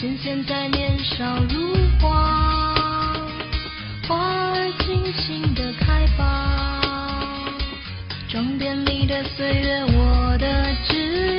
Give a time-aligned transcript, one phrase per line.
[0.00, 3.20] 趁现在年少如花，
[4.06, 6.80] 花儿尽情的开吧，
[8.28, 11.37] 装点你的岁月，我的枝桠。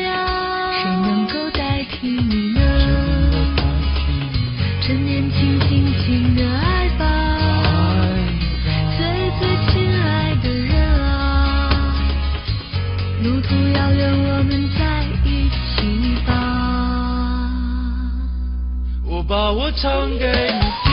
[19.29, 20.88] 把我唱给你听。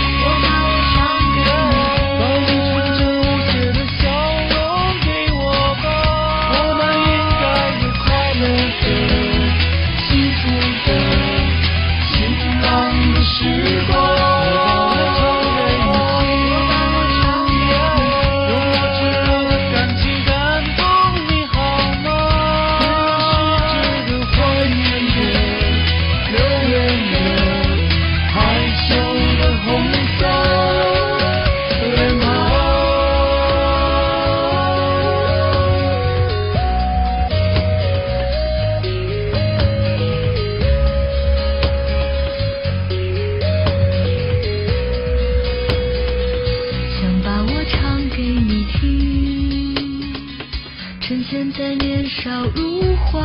[51.07, 53.23] 趁现在年少如花，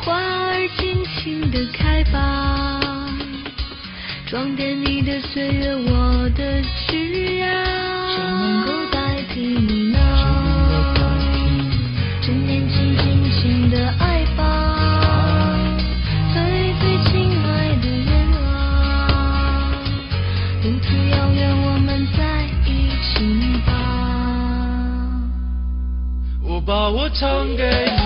[0.00, 3.10] 花儿尽情的开吧，
[4.24, 7.50] 装点你的岁月，我的枝桠。
[8.14, 8.87] 谁能够？
[26.90, 27.97] 我唱给你。